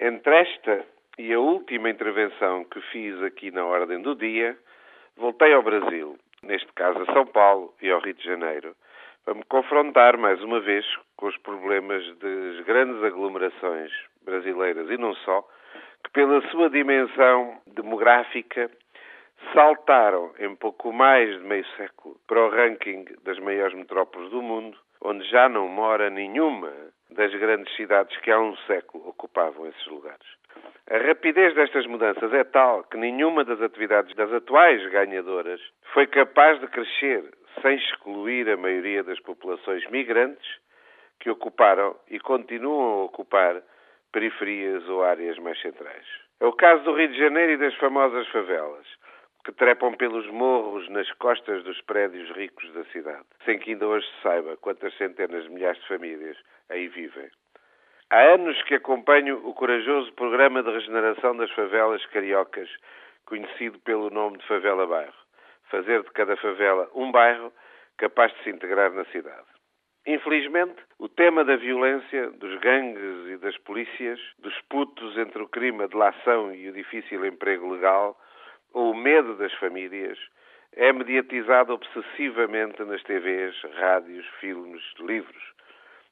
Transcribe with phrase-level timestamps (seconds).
[0.00, 0.84] Entre esta
[1.18, 4.56] e a última intervenção que fiz aqui na ordem do dia,
[5.16, 8.76] voltei ao Brasil, neste caso a São Paulo e ao Rio de Janeiro,
[9.24, 13.90] para me confrontar mais uma vez com os problemas das grandes aglomerações
[14.22, 15.42] brasileiras e não só,
[16.04, 18.70] que pela sua dimensão demográfica
[19.52, 24.78] saltaram em pouco mais de meio século para o ranking das maiores metrópoles do mundo,
[25.02, 26.72] onde já não mora nenhuma
[27.18, 30.24] das grandes cidades que há um século ocupavam esses lugares.
[30.88, 35.60] A rapidez destas mudanças é tal que nenhuma das atividades das atuais ganhadoras
[35.92, 37.24] foi capaz de crescer
[37.60, 40.48] sem excluir a maioria das populações migrantes
[41.18, 43.62] que ocuparam e continuam a ocupar
[44.12, 46.06] periferias ou áreas mais centrais.
[46.38, 48.86] É o caso do Rio de Janeiro e das famosas favelas,
[49.44, 54.06] que trepam pelos morros nas costas dos prédios ricos da cidade, sem que ainda hoje
[54.06, 56.36] se saiba quantas centenas de milhares de famílias
[56.70, 57.30] aí vivem.
[58.10, 62.68] Há anos que acompanho o corajoso programa de regeneração das favelas cariocas,
[63.26, 65.12] conhecido pelo nome de Favela Bairro.
[65.70, 67.52] Fazer de cada favela um bairro
[67.98, 69.46] capaz de se integrar na cidade.
[70.06, 75.84] Infelizmente, o tema da violência, dos gangues e das polícias, dos putos entre o crime,
[75.84, 78.18] a delação e o difícil emprego legal,
[78.72, 80.18] ou o medo das famílias,
[80.72, 85.52] é mediatizado obsessivamente nas TVs, rádios, filmes, livros.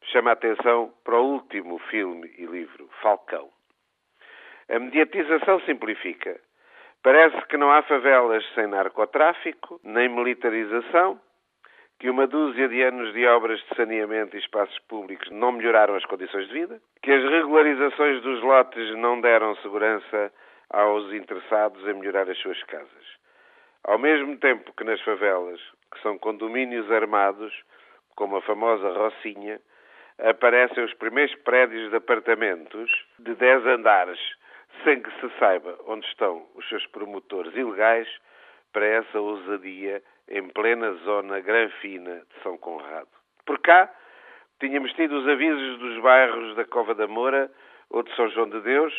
[0.05, 3.51] Chama a atenção para o último filme e livro, Falcão.
[4.69, 6.41] A mediatização simplifica.
[7.03, 11.21] Parece que não há favelas sem narcotráfico, nem militarização,
[11.99, 16.05] que uma dúzia de anos de obras de saneamento e espaços públicos não melhoraram as
[16.05, 20.33] condições de vida, que as regularizações dos lotes não deram segurança
[20.71, 23.17] aos interessados em melhorar as suas casas.
[23.85, 25.61] Ao mesmo tempo que nas favelas,
[25.93, 27.55] que são condomínios armados,
[28.17, 29.61] como a famosa Rocinha,
[30.19, 34.19] aparecem os primeiros prédios de apartamentos de 10 andares,
[34.85, 38.09] sem que se saiba onde estão os seus promotores ilegais
[38.73, 43.09] para essa ousadia em plena zona granfina de São Conrado.
[43.45, 43.93] Por cá,
[44.61, 47.51] tínhamos tido os avisos dos bairros da Cova da Moura
[47.91, 48.93] ou de São João de Deus,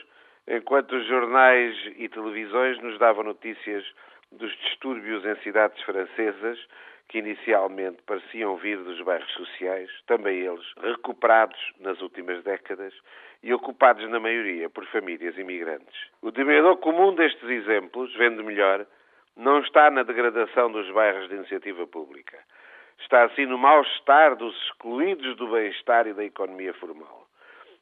[0.48, 3.86] enquanto os jornais e televisões nos davam notícias
[4.32, 6.60] dos distúrbios em cidades francesas
[7.08, 12.94] que inicialmente pareciam vir dos bairros sociais, também eles recuperados nas últimas décadas
[13.42, 15.96] e ocupados na maioria por famílias imigrantes.
[16.22, 18.86] O denominador comum destes exemplos, vendo melhor,
[19.38, 22.38] não está na degradação dos bairros de iniciativa pública.
[23.00, 27.28] Está assim no mal-estar dos excluídos do bem-estar e da economia formal.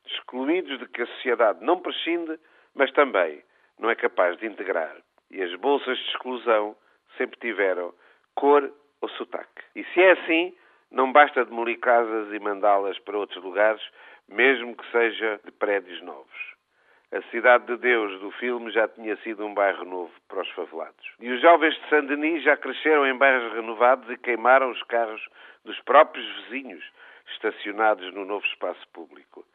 [0.05, 2.37] Excluídos de que a sociedade não prescinde,
[2.75, 3.41] mas também
[3.79, 4.95] não é capaz de integrar.
[5.35, 6.77] E as bolsas de exclusão
[7.17, 7.93] sempre tiveram
[8.35, 9.63] cor ou sotaque.
[9.75, 10.55] E se é assim,
[10.89, 13.81] não basta demolir casas e mandá-las para outros lugares,
[14.29, 16.55] mesmo que seja de prédios novos.
[17.11, 21.05] A Cidade de Deus do filme já tinha sido um bairro novo para os favelados.
[21.19, 25.21] E os jovens de Saint-Denis já cresceram em bairros renovados e queimaram os carros
[25.65, 26.83] dos próprios vizinhos
[27.33, 29.45] estacionados no novo espaço público.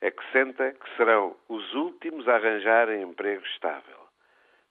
[0.00, 3.98] É que senta que serão os últimos a arranjarem emprego estável.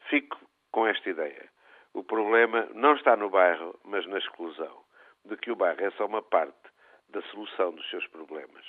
[0.10, 0.40] Fico
[0.76, 1.50] com esta ideia.
[1.94, 4.84] O problema não está no bairro, mas na exclusão,
[5.24, 6.68] de que o bairro é só uma parte
[7.08, 8.66] da solução dos seus problemas.